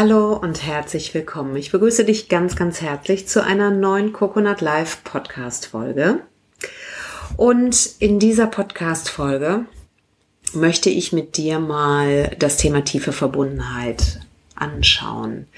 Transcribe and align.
Hallo 0.00 0.34
und 0.34 0.64
herzlich 0.64 1.12
willkommen. 1.12 1.56
Ich 1.56 1.72
begrüße 1.72 2.04
dich 2.04 2.28
ganz, 2.28 2.54
ganz 2.54 2.80
herzlich 2.80 3.26
zu 3.26 3.42
einer 3.42 3.72
neuen 3.72 4.12
Coconut 4.12 4.60
Live 4.60 5.02
Podcast 5.02 5.66
Folge. 5.66 6.20
Und 7.36 7.96
in 7.98 8.20
dieser 8.20 8.46
Podcast 8.46 9.08
Folge 9.10 9.64
möchte 10.52 10.88
ich 10.88 11.12
mit 11.12 11.36
dir 11.36 11.58
mal 11.58 12.30
das 12.38 12.58
Thema 12.58 12.84
tiefe 12.84 13.10
Verbundenheit 13.10 14.20
anschauen. 14.54 15.48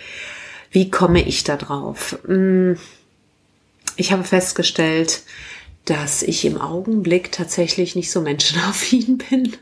Wie 0.70 0.90
komme 0.90 1.20
ich 1.20 1.44
da 1.44 1.58
drauf? 1.58 2.18
Hm, 2.24 2.78
ich 3.96 4.10
habe 4.10 4.24
festgestellt, 4.24 5.22
dass 5.84 6.22
ich 6.22 6.44
im 6.44 6.60
Augenblick 6.60 7.32
tatsächlich 7.32 7.96
nicht 7.96 8.10
so 8.10 8.20
menschenaffin 8.20 9.18
bin. 9.30 9.52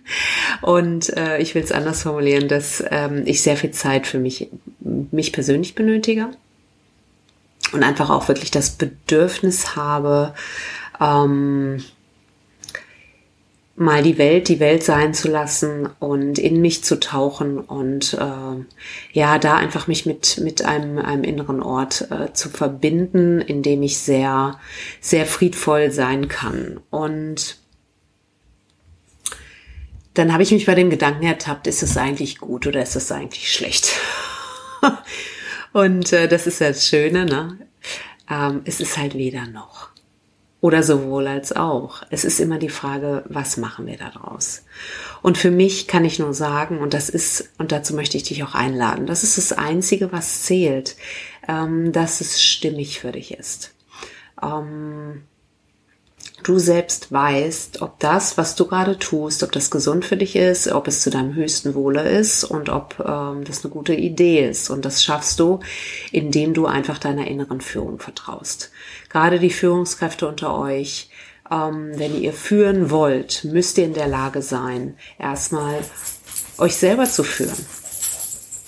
Und 0.63 1.17
äh, 1.17 1.39
ich 1.39 1.55
will 1.55 1.63
es 1.63 1.73
anders 1.73 2.03
formulieren, 2.03 2.49
dass 2.49 2.83
ähm, 2.91 3.23
ich 3.25 3.43
sehr 3.43 3.57
viel 3.57 3.71
Zeit 3.71 4.07
für 4.07 4.19
mich, 4.19 4.49
mich 4.81 5.33
persönlich 5.33 5.75
benötige. 5.75 6.29
Und 7.73 7.83
einfach 7.83 8.11
auch 8.11 8.29
wirklich 8.29 8.51
das 8.51 8.71
Bedürfnis 8.71 9.77
habe, 9.77 10.35
ähm, 11.01 11.83
mal 13.79 14.03
die 14.03 14.19
Welt 14.19 14.49
die 14.49 14.61
Welt 14.61 14.83
sein 14.83 15.15
zu 15.15 15.29
lassen 15.29 15.89
und 16.01 16.39
in 16.39 16.61
mich 16.61 16.83
zu 16.83 16.99
tauchen 16.99 17.59
und 17.59 18.15
äh, 18.15 18.65
ja, 19.13 19.39
da 19.39 19.57
einfach 19.57 19.87
mich 19.87 20.05
mit, 20.05 20.39
mit 20.43 20.65
einem, 20.65 20.99
einem 20.99 21.23
inneren 21.23 21.63
Ort 21.63 22.11
äh, 22.11 22.33
zu 22.33 22.51
verbinden, 22.51 23.41
in 23.41 23.63
dem 23.63 23.83
ich 23.83 23.99
sehr, 23.99 24.59
sehr 25.01 25.27
friedvoll 25.27 25.93
sein 25.93 26.29
kann. 26.29 26.81
Und 26.91 27.59
dann 30.15 30.33
habe 30.33 30.43
ich 30.43 30.51
mich 30.51 30.67
bei 30.67 30.75
dem 30.75 30.91
Gedanken 30.91 31.25
ertappt, 31.25 31.69
ist 31.69 31.85
es 31.85 31.97
eigentlich 31.97 32.39
gut 32.39 32.67
oder 32.67 32.83
ist 32.83 32.97
es 32.97 33.13
eigentlich 33.13 33.53
schlecht? 33.53 33.93
und 35.73 36.13
äh, 36.13 36.27
das 36.27 36.49
ist 36.49 36.61
ja 36.61 36.69
das 36.69 36.89
Schöne, 36.89 37.25
ne? 37.25 37.59
Ähm, 38.29 38.63
es 38.65 38.81
ist 38.81 38.99
halt 38.99 39.15
weder 39.15 39.47
noch. 39.47 39.91
Oder 40.61 40.83
sowohl 40.83 41.29
als 41.29 41.55
auch. 41.55 42.03
Es 42.11 42.25
ist 42.25 42.41
immer 42.41 42.59
die 42.59 42.69
Frage, 42.69 43.25
was 43.29 43.59
machen 43.59 43.87
wir 43.87 43.97
daraus? 43.97 44.65
Und 45.23 45.39
für 45.39 45.53
mich 45.53 45.87
kann 45.87 46.05
ich 46.05 46.19
nur 46.19 46.35
sagen, 46.35 46.79
und 46.79 46.95
das 46.95 47.09
ist, 47.09 47.51
und 47.59 47.71
dazu 47.71 47.95
möchte 47.95 48.17
ich 48.17 48.25
dich 48.25 48.43
auch 48.43 48.55
einladen, 48.55 49.07
das 49.07 49.23
ist 49.23 49.39
das 49.39 49.53
Einzige, 49.53 50.11
was 50.11 50.43
zählt, 50.43 50.97
ähm, 51.47 51.93
dass 51.93 52.21
es 52.21 52.43
stimmig 52.43 52.99
für 52.99 53.13
dich 53.13 53.33
ist. 53.35 53.73
Du 56.45 56.59
selbst 56.59 57.11
weißt, 57.11 57.83
ob 57.83 57.99
das, 57.99 58.39
was 58.39 58.55
du 58.55 58.67
gerade 58.67 58.99
tust, 58.99 59.43
ob 59.43 59.53
das 59.53 59.71
gesund 59.71 60.05
für 60.05 60.17
dich 60.17 60.37
ist, 60.37 60.69
ob 60.69 60.87
es 60.87 61.03
zu 61.03 61.11
deinem 61.11 61.35
höchsten 61.35 61.75
Wohle 61.75 62.09
ist 62.09 62.45
und 62.45 62.69
ob 62.69 62.99
ähm, 63.01 63.45
das 63.45 63.65
eine 63.65 63.73
gute 63.73 63.95
Idee 63.95 64.49
ist. 64.49 64.71
Und 64.71 64.85
das 64.85 65.03
schaffst 65.03 65.41
du, 65.41 65.61
indem 66.13 66.55
du 66.55 66.67
einfach 66.67 66.99
deiner 66.99 67.27
inneren 67.27 67.61
Führung 67.61 67.99
vertraust. 67.99 68.71
Gerade 69.11 69.41
die 69.41 69.51
Führungskräfte 69.51 70.29
unter 70.29 70.57
euch, 70.59 71.11
ähm, 71.51 71.91
wenn 71.97 72.21
ihr 72.21 72.33
führen 72.33 72.91
wollt, 72.91 73.45
müsst 73.45 73.77
ihr 73.79 73.85
in 73.85 73.95
der 73.95 74.09
Lage 74.09 74.41
sein, 74.41 74.97
erstmal 75.19 75.81
euch 76.59 76.77
selber 76.77 77.07
zu 77.07 77.25
führen. 77.25 77.67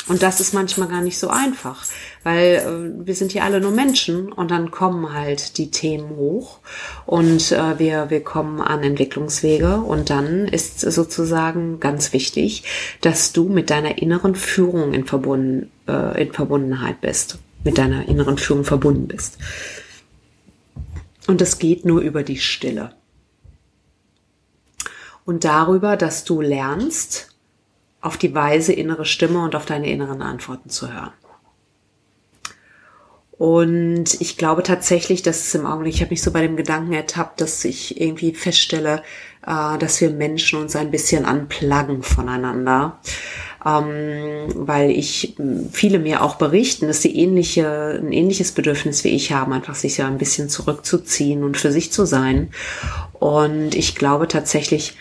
Und 0.09 0.23
das 0.23 0.41
ist 0.41 0.55
manchmal 0.55 0.89
gar 0.89 1.03
nicht 1.03 1.19
so 1.19 1.29
einfach, 1.29 1.85
weil 2.23 2.55
äh, 3.03 3.07
wir 3.07 3.15
sind 3.15 3.33
ja 3.33 3.45
alle 3.45 3.61
nur 3.61 3.71
Menschen 3.71 4.33
und 4.33 4.51
dann 4.51 4.71
kommen 4.71 5.13
halt 5.13 5.59
die 5.59 5.71
Themen 5.71 6.17
hoch 6.17 6.59
und 7.07 7.53
äh, 7.53 7.79
wir, 7.79 8.11
wir 8.11 8.23
kommen 8.23 8.61
an 8.61 8.83
Entwicklungswege 8.83 9.77
und 9.77 10.11
dann 10.11 10.47
ist 10.47 10.81
sozusagen 10.81 11.81
ganz 11.81 12.13
wichtig, 12.13 12.65
dass 13.01 13.33
du 13.33 13.49
mit 13.49 13.71
deiner 13.71 13.99
inneren 13.99 14.35
Führung 14.35 14.93
in, 14.93 15.07
verbunden, 15.07 15.71
äh, 15.89 16.23
in 16.23 16.33
Verbundenheit 16.33 17.01
bist, 17.01 17.39
mit 17.65 17.79
deiner 17.79 18.09
inneren 18.09 18.39
Führung 18.39 18.65
verbunden 18.65 19.09
bist. 19.09 19.39
Und 21.27 21.41
das 21.41 21.59
geht 21.59 21.85
nur 21.85 22.01
über 22.01 22.23
die 22.23 22.39
Stille. 22.39 22.93
Und 25.25 25.45
darüber, 25.45 25.97
dass 25.97 26.25
du 26.25 26.41
lernst, 26.41 27.29
auf 28.01 28.17
die 28.17 28.35
weise 28.35 28.73
innere 28.73 29.05
Stimme 29.05 29.45
und 29.45 29.55
auf 29.55 29.67
deine 29.67 29.91
inneren 29.91 30.23
Antworten 30.23 30.71
zu 30.71 30.93
hören. 30.93 31.13
Und 33.41 34.21
ich 34.21 34.37
glaube 34.37 34.63
tatsächlich, 34.63 35.23
dass 35.23 35.41
es 35.41 35.55
im 35.55 35.65
Augenblick, 35.65 35.95
ich 35.95 36.03
habe 36.03 36.11
mich 36.11 36.21
so 36.21 36.31
bei 36.31 36.43
dem 36.43 36.59
Gedanken 36.59 36.93
ertappt, 36.93 37.41
dass 37.41 37.65
ich 37.65 37.99
irgendwie 37.99 38.35
feststelle, 38.35 39.03
äh, 39.47 39.79
dass 39.79 39.99
wir 40.03 40.11
Menschen 40.11 40.61
uns 40.61 40.77
ein 40.77 40.91
bisschen 40.91 41.25
anplaggen 41.25 42.03
voneinander. 42.03 42.99
Ähm, 43.65 44.45
weil 44.55 44.91
ich 44.91 45.37
viele 45.73 46.01
mir 46.01 46.23
auch 46.23 46.35
berichten, 46.35 46.87
dass 46.87 47.01
sie 47.01 47.17
ähnliche, 47.17 47.99
ein 48.03 48.13
ähnliches 48.13 48.53
Bedürfnis 48.53 49.05
wie 49.05 49.17
ich 49.17 49.33
haben, 49.33 49.55
einfach 49.55 49.75
sich 49.75 49.97
ja 49.97 50.07
ein 50.07 50.19
bisschen 50.19 50.51
zurückzuziehen 50.51 51.43
und 51.43 51.57
für 51.57 51.73
sich 51.73 51.91
zu 51.93 52.05
sein. 52.05 52.51
Und 53.15 53.75
ich 53.75 53.95
glaube 53.95 54.29
tatsächlich, 54.29 54.99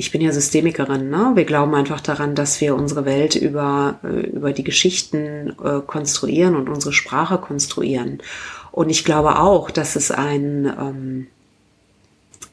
ich 0.00 0.12
bin 0.12 0.20
ja 0.20 0.30
Systemikerin, 0.30 1.10
ne? 1.10 1.32
Wir 1.34 1.44
glauben 1.44 1.74
einfach 1.74 2.00
daran, 2.00 2.36
dass 2.36 2.60
wir 2.60 2.76
unsere 2.76 3.04
Welt 3.04 3.34
über, 3.34 3.98
äh, 4.04 4.30
über 4.30 4.52
die 4.52 4.62
Geschichten 4.62 5.56
äh, 5.62 5.80
konstruieren 5.84 6.54
und 6.54 6.68
unsere 6.68 6.92
Sprache 6.92 7.38
konstruieren. 7.38 8.22
Und 8.70 8.90
ich 8.90 9.04
glaube 9.04 9.40
auch, 9.40 9.72
dass 9.72 9.96
es 9.96 10.12
ein, 10.12 10.66
ähm, 10.66 11.26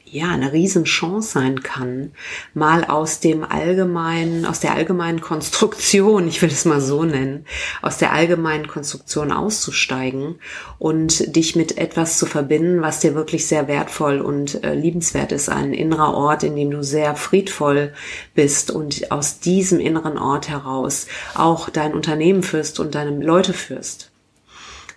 ja, 0.08 0.28
eine 0.28 0.52
Riesenchance 0.52 1.32
sein 1.32 1.62
kann, 1.62 2.12
mal 2.54 2.84
aus 2.84 3.20
dem 3.20 3.44
allgemeinen, 3.44 4.46
aus 4.46 4.60
der 4.60 4.74
allgemeinen 4.74 5.20
Konstruktion, 5.20 6.28
ich 6.28 6.40
will 6.42 6.50
es 6.50 6.64
mal 6.64 6.80
so 6.80 7.04
nennen, 7.04 7.44
aus 7.82 7.98
der 7.98 8.12
allgemeinen 8.12 8.68
Konstruktion 8.68 9.32
auszusteigen 9.32 10.36
und 10.78 11.34
dich 11.34 11.56
mit 11.56 11.76
etwas 11.76 12.18
zu 12.18 12.26
verbinden, 12.26 12.82
was 12.82 13.00
dir 13.00 13.14
wirklich 13.14 13.46
sehr 13.46 13.66
wertvoll 13.66 14.20
und 14.20 14.62
äh, 14.62 14.74
liebenswert 14.74 15.32
ist, 15.32 15.48
ein 15.48 15.74
innerer 15.74 16.14
Ort, 16.14 16.44
in 16.44 16.54
dem 16.54 16.70
du 16.70 16.84
sehr 16.84 17.16
friedvoll 17.16 17.92
bist 18.34 18.70
und 18.70 19.10
aus 19.10 19.40
diesem 19.40 19.80
inneren 19.80 20.18
Ort 20.18 20.48
heraus 20.48 21.06
auch 21.34 21.68
dein 21.68 21.94
Unternehmen 21.94 22.42
führst 22.42 22.78
und 22.78 22.94
deine 22.94 23.24
Leute 23.24 23.52
führst 23.52 24.12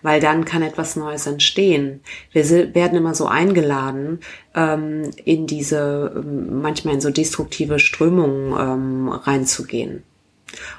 weil 0.01 0.19
dann 0.19 0.45
kann 0.45 0.61
etwas 0.61 0.95
Neues 0.95 1.27
entstehen. 1.27 2.01
Wir 2.31 2.73
werden 2.73 2.97
immer 2.97 3.15
so 3.15 3.27
eingeladen, 3.27 4.19
ähm, 4.55 5.11
in 5.25 5.47
diese, 5.47 6.13
ähm, 6.15 6.61
manchmal 6.61 6.95
in 6.95 7.01
so 7.01 7.09
destruktive 7.09 7.79
Strömungen 7.79 8.53
ähm, 8.57 9.09
reinzugehen. 9.09 10.03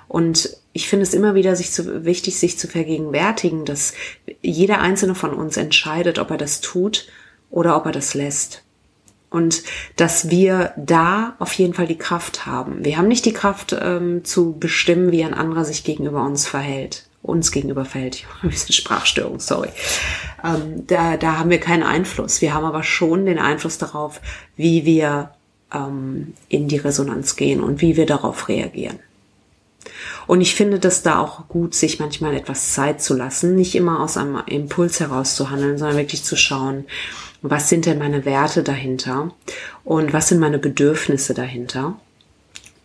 Und 0.08 0.56
ich 0.72 0.88
finde 0.88 1.04
es 1.04 1.14
immer 1.14 1.34
wieder 1.34 1.54
sich 1.54 1.70
zu, 1.72 2.04
wichtig, 2.04 2.38
sich 2.38 2.58
zu 2.58 2.66
vergegenwärtigen, 2.66 3.64
dass 3.64 3.92
jeder 4.42 4.80
einzelne 4.80 5.14
von 5.14 5.32
uns 5.32 5.56
entscheidet, 5.56 6.18
ob 6.18 6.30
er 6.30 6.36
das 6.36 6.60
tut 6.60 7.08
oder 7.50 7.76
ob 7.76 7.86
er 7.86 7.92
das 7.92 8.14
lässt. 8.14 8.64
Und 9.28 9.62
dass 9.94 10.30
wir 10.30 10.72
da 10.76 11.36
auf 11.38 11.52
jeden 11.52 11.74
Fall 11.74 11.86
die 11.86 11.98
Kraft 11.98 12.46
haben. 12.46 12.84
Wir 12.84 12.96
haben 12.96 13.06
nicht 13.06 13.24
die 13.24 13.32
Kraft 13.32 13.76
ähm, 13.80 14.24
zu 14.24 14.58
bestimmen, 14.58 15.12
wie 15.12 15.22
ein 15.22 15.34
anderer 15.34 15.64
sich 15.64 15.84
gegenüber 15.84 16.24
uns 16.24 16.48
verhält 16.48 17.09
uns 17.22 17.52
gegenüber 17.52 17.84
verhält. 17.84 18.16
Ich 18.16 18.26
habe 18.26 18.38
ein 18.44 18.50
bisschen 18.50 18.72
Sprachstörung, 18.72 19.40
sorry. 19.40 19.70
Ähm, 20.42 20.86
da, 20.86 21.16
da 21.16 21.38
haben 21.38 21.50
wir 21.50 21.60
keinen 21.60 21.82
Einfluss. 21.82 22.40
Wir 22.40 22.54
haben 22.54 22.64
aber 22.64 22.82
schon 22.82 23.26
den 23.26 23.38
Einfluss 23.38 23.78
darauf, 23.78 24.20
wie 24.56 24.84
wir 24.84 25.30
ähm, 25.72 26.34
in 26.48 26.68
die 26.68 26.78
Resonanz 26.78 27.36
gehen 27.36 27.62
und 27.62 27.80
wie 27.80 27.96
wir 27.96 28.06
darauf 28.06 28.48
reagieren. 28.48 28.98
Und 30.26 30.40
ich 30.40 30.54
finde 30.54 30.78
das 30.78 31.02
da 31.02 31.18
auch 31.18 31.48
gut, 31.48 31.74
sich 31.74 31.98
manchmal 31.98 32.34
etwas 32.34 32.72
Zeit 32.72 33.02
zu 33.02 33.14
lassen, 33.14 33.54
nicht 33.54 33.74
immer 33.74 34.00
aus 34.00 34.16
einem 34.16 34.40
Impuls 34.46 35.00
heraus 35.00 35.34
zu 35.34 35.50
handeln, 35.50 35.78
sondern 35.78 35.96
wirklich 35.96 36.24
zu 36.24 36.36
schauen, 36.36 36.84
was 37.42 37.68
sind 37.68 37.86
denn 37.86 37.98
meine 37.98 38.24
Werte 38.24 38.62
dahinter 38.62 39.32
und 39.82 40.12
was 40.12 40.28
sind 40.28 40.38
meine 40.38 40.58
Bedürfnisse 40.58 41.34
dahinter 41.34 41.98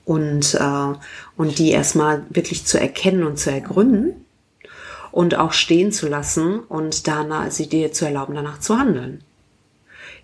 und, 0.05 0.55
äh, 0.55 0.93
und 1.37 1.59
die 1.59 1.71
erstmal 1.71 2.23
wirklich 2.29 2.65
zu 2.65 2.79
erkennen 2.79 3.23
und 3.23 3.37
zu 3.37 3.51
ergründen 3.51 4.24
und 5.15 5.35
auch 5.35 5.53
stehen 5.53 5.93
zu 5.93 6.09
lassen 6.09 6.59
und 6.59 7.07
danach 7.07 7.49
sie 7.49 7.69
dir 7.69 7.93
zu 7.93 8.03
erlauben, 8.03 8.35
danach 8.35 8.59
zu 8.59 8.77
handeln. 8.77 9.23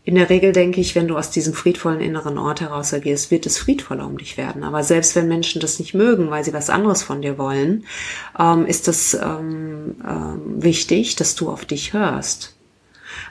In 0.03 0.15
der 0.15 0.29
Regel 0.29 0.51
denke 0.51 0.81
ich, 0.81 0.95
wenn 0.95 1.07
du 1.07 1.17
aus 1.17 1.31
diesem 1.31 1.53
friedvollen 1.53 2.01
inneren 2.01 2.37
Ort 2.37 2.59
heraus 2.59 2.93
agierst, 2.93 3.31
wird 3.31 3.45
es 3.45 3.57
friedvoller 3.57 4.05
um 4.05 4.17
dich 4.17 4.35
werden. 4.35 4.65
Aber 4.65 4.83
selbst 4.83 5.15
wenn 5.15 5.29
Menschen 5.29 5.61
das 5.61 5.79
nicht 5.79 5.93
mögen, 5.93 6.29
weil 6.29 6.43
sie 6.43 6.51
was 6.51 6.69
anderes 6.69 7.03
von 7.03 7.21
dir 7.21 7.37
wollen, 7.37 7.85
ähm, 8.37 8.65
ist 8.65 8.89
es 8.89 9.13
ähm, 9.13 9.95
ähm, 10.05 10.61
wichtig, 10.61 11.15
dass 11.15 11.35
du 11.35 11.49
auf 11.49 11.63
dich 11.63 11.93
hörst. 11.93 12.53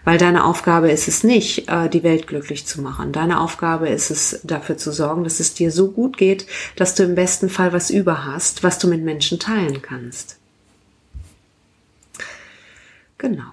Weil 0.05 0.17
deine 0.17 0.45
Aufgabe 0.45 0.91
ist 0.91 1.09
es 1.09 1.25
nicht, 1.25 1.69
äh, 1.69 1.91
die 1.91 2.05
Welt 2.05 2.27
glücklich 2.27 2.67
zu 2.67 2.81
machen. 2.81 3.13
Deine 3.13 3.39
Aufgabe 3.39 3.91
ist 3.91 4.11
es, 4.11 4.41
dafür 4.45 4.79
zu 4.79 4.93
sorgen, 4.93 5.25
dass 5.25 5.41
es 5.41 5.53
dir 5.53 5.71
so 5.71 5.91
gut 5.91 6.17
geht, 6.17 6.47
dass 6.77 6.95
du 6.95 7.03
im 7.03 7.17
besten 7.17 7.51
Fall 7.51 7.75
was 7.75 7.91
über 7.91 8.25
hast, 8.25 8.63
was 8.63 8.79
du 8.79 8.89
mit 8.89 9.03
Menschen 9.03 9.39
teilen 9.39 9.83
kannst. 9.83 10.40
Genau. 13.21 13.53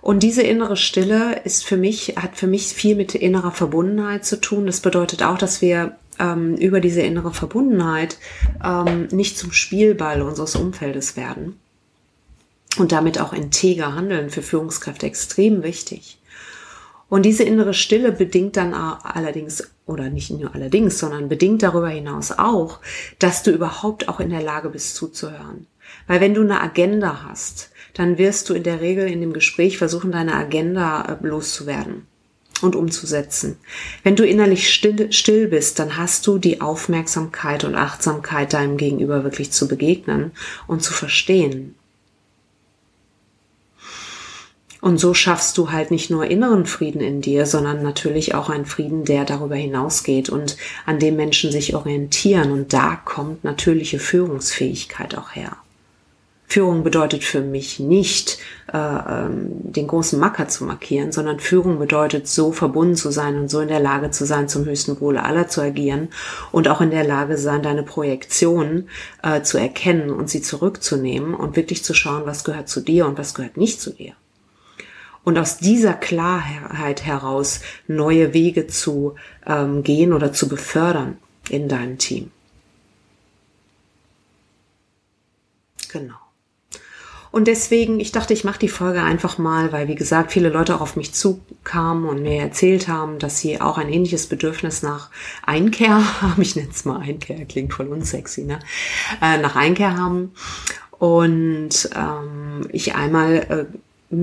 Und 0.00 0.22
diese 0.22 0.42
innere 0.42 0.76
Stille 0.76 1.40
ist 1.42 1.64
für 1.64 1.76
mich, 1.76 2.14
hat 2.16 2.36
für 2.36 2.46
mich 2.46 2.68
viel 2.68 2.94
mit 2.94 3.16
innerer 3.16 3.50
Verbundenheit 3.50 4.24
zu 4.24 4.40
tun. 4.40 4.66
Das 4.66 4.80
bedeutet 4.80 5.24
auch, 5.24 5.38
dass 5.38 5.60
wir 5.60 5.96
ähm, 6.20 6.54
über 6.56 6.80
diese 6.80 7.02
innere 7.02 7.32
Verbundenheit 7.32 8.16
ähm, 8.64 9.08
nicht 9.10 9.36
zum 9.36 9.50
Spielball 9.50 10.22
unseres 10.22 10.54
Umfeldes 10.54 11.16
werden 11.16 11.58
und 12.78 12.92
damit 12.92 13.18
auch 13.18 13.32
integer 13.32 13.96
handeln, 13.96 14.30
für 14.30 14.42
Führungskräfte 14.42 15.06
extrem 15.06 15.64
wichtig. 15.64 16.18
Und 17.08 17.24
diese 17.24 17.42
innere 17.42 17.74
Stille 17.74 18.12
bedingt 18.12 18.56
dann 18.56 18.72
allerdings, 18.72 19.68
oder 19.84 20.10
nicht 20.10 20.30
nur 20.30 20.54
allerdings, 20.54 20.98
sondern 20.98 21.28
bedingt 21.28 21.62
darüber 21.62 21.88
hinaus 21.88 22.30
auch, 22.30 22.78
dass 23.18 23.42
du 23.42 23.50
überhaupt 23.50 24.08
auch 24.08 24.20
in 24.20 24.30
der 24.30 24.42
Lage 24.42 24.70
bist 24.70 24.94
zuzuhören. 24.94 25.66
Weil 26.06 26.20
wenn 26.20 26.34
du 26.34 26.42
eine 26.42 26.60
Agenda 26.60 27.24
hast, 27.28 27.71
dann 27.94 28.18
wirst 28.18 28.48
du 28.48 28.54
in 28.54 28.62
der 28.62 28.80
Regel 28.80 29.08
in 29.08 29.20
dem 29.20 29.32
Gespräch 29.32 29.78
versuchen, 29.78 30.12
deine 30.12 30.34
Agenda 30.34 31.18
äh, 31.20 31.26
loszuwerden 31.26 32.06
und 32.62 32.76
umzusetzen. 32.76 33.56
Wenn 34.02 34.16
du 34.16 34.24
innerlich 34.24 34.72
still, 34.72 35.12
still 35.12 35.48
bist, 35.48 35.78
dann 35.78 35.96
hast 35.96 36.26
du 36.26 36.38
die 36.38 36.60
Aufmerksamkeit 36.60 37.64
und 37.64 37.74
Achtsamkeit 37.74 38.52
deinem 38.52 38.76
Gegenüber 38.76 39.24
wirklich 39.24 39.50
zu 39.50 39.68
begegnen 39.68 40.32
und 40.66 40.82
zu 40.82 40.92
verstehen. 40.92 41.74
Und 44.80 44.98
so 44.98 45.14
schaffst 45.14 45.58
du 45.58 45.70
halt 45.70 45.92
nicht 45.92 46.10
nur 46.10 46.26
inneren 46.26 46.66
Frieden 46.66 47.00
in 47.00 47.20
dir, 47.20 47.46
sondern 47.46 47.84
natürlich 47.84 48.34
auch 48.34 48.50
einen 48.50 48.66
Frieden, 48.66 49.04
der 49.04 49.24
darüber 49.24 49.54
hinausgeht 49.54 50.28
und 50.28 50.56
an 50.86 50.98
dem 50.98 51.14
Menschen 51.14 51.52
sich 51.52 51.76
orientieren. 51.76 52.50
Und 52.50 52.72
da 52.72 52.96
kommt 52.96 53.44
natürliche 53.44 54.00
Führungsfähigkeit 54.00 55.16
auch 55.16 55.36
her. 55.36 55.56
Führung 56.52 56.82
bedeutet 56.82 57.24
für 57.24 57.40
mich 57.40 57.80
nicht, 57.80 58.36
äh, 58.70 58.76
ähm, 58.76 59.72
den 59.72 59.86
großen 59.86 60.20
Macker 60.20 60.48
zu 60.48 60.64
markieren, 60.64 61.10
sondern 61.10 61.40
Führung 61.40 61.78
bedeutet, 61.78 62.28
so 62.28 62.52
verbunden 62.52 62.94
zu 62.94 63.10
sein 63.10 63.38
und 63.38 63.50
so 63.50 63.60
in 63.60 63.68
der 63.68 63.80
Lage 63.80 64.10
zu 64.10 64.26
sein, 64.26 64.50
zum 64.50 64.66
höchsten 64.66 65.00
Wohle 65.00 65.22
aller 65.22 65.48
zu 65.48 65.62
agieren 65.62 66.10
und 66.50 66.68
auch 66.68 66.82
in 66.82 66.90
der 66.90 67.04
Lage 67.04 67.38
sein, 67.38 67.62
deine 67.62 67.82
Projektionen 67.82 68.90
äh, 69.22 69.40
zu 69.40 69.56
erkennen 69.56 70.10
und 70.10 70.28
sie 70.28 70.42
zurückzunehmen 70.42 71.32
und 71.32 71.56
wirklich 71.56 71.84
zu 71.84 71.94
schauen, 71.94 72.26
was 72.26 72.44
gehört 72.44 72.68
zu 72.68 72.82
dir 72.82 73.06
und 73.06 73.16
was 73.16 73.32
gehört 73.32 73.56
nicht 73.56 73.80
zu 73.80 73.90
dir 73.90 74.12
und 75.24 75.38
aus 75.38 75.56
dieser 75.56 75.94
Klarheit 75.94 77.02
heraus 77.06 77.60
neue 77.86 78.34
Wege 78.34 78.66
zu 78.66 79.14
ähm, 79.46 79.82
gehen 79.82 80.12
oder 80.12 80.34
zu 80.34 80.48
befördern 80.48 81.16
in 81.48 81.68
deinem 81.68 81.96
Team. 81.96 82.30
Genau. 85.90 86.31
Und 87.32 87.48
deswegen, 87.48 87.98
ich 87.98 88.12
dachte, 88.12 88.34
ich 88.34 88.44
mache 88.44 88.58
die 88.58 88.68
Folge 88.68 89.02
einfach 89.02 89.38
mal, 89.38 89.72
weil 89.72 89.88
wie 89.88 89.94
gesagt, 89.94 90.32
viele 90.32 90.50
Leute 90.50 90.76
auch 90.76 90.82
auf 90.82 90.96
mich 90.96 91.14
zukamen 91.14 92.06
und 92.08 92.22
mir 92.22 92.40
erzählt 92.42 92.88
haben, 92.88 93.18
dass 93.18 93.38
sie 93.38 93.60
auch 93.60 93.78
ein 93.78 93.88
ähnliches 93.88 94.26
Bedürfnis 94.26 94.82
nach 94.82 95.10
Einkehr 95.44 95.96
haben. 96.22 96.40
Ich 96.42 96.54
nenne 96.54 96.68
es 96.70 96.84
mal 96.84 97.00
Einkehr, 97.00 97.44
klingt 97.46 97.72
voll 97.72 97.88
unsexy, 97.88 98.44
ne? 98.44 98.60
Äh, 99.20 99.38
nach 99.38 99.56
Einkehr 99.56 99.96
haben. 99.96 100.32
Und 100.98 101.90
ähm, 101.96 102.68
ich 102.70 102.94
einmal 102.94 103.66
äh, 104.12 104.14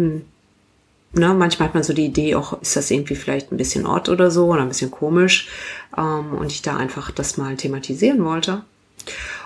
ne, 1.14 1.34
manchmal 1.34 1.68
hat 1.68 1.74
man 1.74 1.84
so 1.84 1.94
die 1.94 2.06
Idee, 2.06 2.36
auch 2.36 2.62
ist 2.62 2.76
das 2.76 2.92
irgendwie 2.92 3.16
vielleicht 3.16 3.52
ein 3.52 3.58
bisschen 3.58 3.86
Ort 3.86 4.10
oder 4.10 4.32
so 4.32 4.48
oder 4.48 4.62
ein 4.62 4.70
bisschen 4.70 4.92
komisch 4.92 5.50
ähm, 5.98 6.34
und 6.34 6.52
ich 6.52 6.62
da 6.62 6.78
einfach 6.78 7.12
das 7.12 7.38
mal 7.38 7.56
thematisieren 7.58 8.24
wollte. 8.24 8.64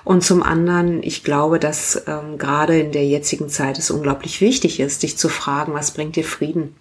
Und 0.04 0.24
zum 0.24 0.44
anderen, 0.44 1.02
ich 1.02 1.24
glaube, 1.24 1.60
dass 1.60 2.04
ähm, 2.08 2.38
gerade 2.38 2.80
in 2.80 2.92
der 2.92 3.06
jetzigen 3.06 3.50
Zeit 3.50 3.78
es 3.78 3.90
unglaublich 3.90 4.42
wichtig 4.42 4.80
ist, 4.80 5.04
dich 5.04 5.18
zu 5.18 5.30
fragen, 5.30 5.74
was 5.74 5.92
bringt 5.92 6.16
dir 6.16 6.26
Frieden? 6.26 6.76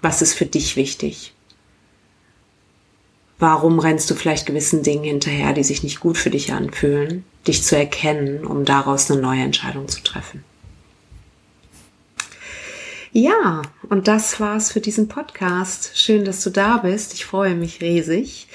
Was 0.00 0.22
ist 0.22 0.34
für 0.34 0.46
dich 0.46 0.76
wichtig? 0.76 1.34
Warum 3.40 3.78
rennst 3.78 4.10
du 4.10 4.14
vielleicht 4.14 4.46
gewissen 4.46 4.82
Dingen 4.82 5.04
hinterher, 5.04 5.52
die 5.52 5.64
sich 5.64 5.82
nicht 5.82 6.00
gut 6.00 6.16
für 6.18 6.30
dich 6.30 6.52
anfühlen? 6.52 7.24
Dich 7.46 7.64
zu 7.64 7.76
erkennen, 7.76 8.44
um 8.44 8.64
daraus 8.64 9.10
eine 9.10 9.20
neue 9.20 9.42
Entscheidung 9.42 9.88
zu 9.88 10.02
treffen. 10.02 10.44
Ja, 13.12 13.62
und 13.88 14.06
das 14.06 14.38
war's 14.38 14.70
für 14.70 14.80
diesen 14.80 15.08
Podcast. 15.08 15.98
Schön, 15.98 16.24
dass 16.24 16.42
du 16.44 16.50
da 16.50 16.78
bist. 16.78 17.14
Ich 17.14 17.24
freue 17.24 17.54
mich 17.54 17.80
riesig. 17.80 18.48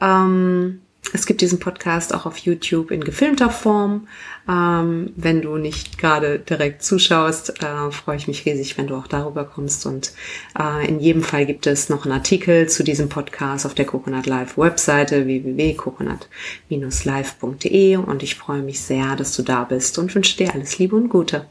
Ähm, 0.00 0.82
es 1.14 1.24
gibt 1.26 1.40
diesen 1.40 1.58
Podcast 1.60 2.12
auch 2.12 2.26
auf 2.26 2.38
YouTube 2.38 2.90
in 2.90 3.04
gefilmter 3.04 3.48
Form. 3.48 4.08
Ähm, 4.48 5.12
wenn 5.14 5.42
du 5.42 5.58
nicht 5.58 5.96
gerade 5.96 6.40
direkt 6.40 6.82
zuschaust, 6.82 7.62
äh, 7.62 7.92
freue 7.92 8.16
ich 8.16 8.26
mich 8.26 8.44
riesig, 8.44 8.76
wenn 8.76 8.88
du 8.88 8.96
auch 8.96 9.06
darüber 9.06 9.44
kommst. 9.44 9.86
Und 9.86 10.12
äh, 10.58 10.88
in 10.88 10.98
jedem 10.98 11.22
Fall 11.22 11.46
gibt 11.46 11.68
es 11.68 11.88
noch 11.88 12.04
einen 12.04 12.14
Artikel 12.14 12.68
zu 12.68 12.82
diesem 12.82 13.08
Podcast 13.08 13.64
auf 13.64 13.74
der 13.74 13.84
Coconut 13.84 14.26
Live 14.26 14.58
Webseite 14.58 15.24
www.coconut-live.de 15.24 17.96
und 17.96 18.24
ich 18.24 18.34
freue 18.34 18.62
mich 18.62 18.80
sehr, 18.80 19.14
dass 19.14 19.36
du 19.36 19.42
da 19.42 19.62
bist 19.62 20.00
und 20.00 20.12
wünsche 20.16 20.36
dir 20.36 20.52
alles 20.52 20.80
Liebe 20.80 20.96
und 20.96 21.10
Gute. 21.10 21.46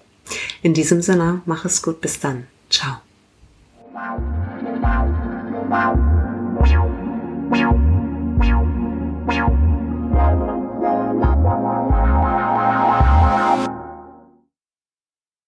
In 0.62 0.74
diesem 0.74 1.02
Sinne, 1.02 1.42
mach 1.46 1.64
es 1.64 1.82
gut, 1.82 2.02
bis 2.02 2.20
dann. 2.20 2.48
Ciao. 2.70 2.98